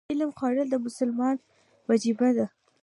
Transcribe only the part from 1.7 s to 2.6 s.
وجیبه ده.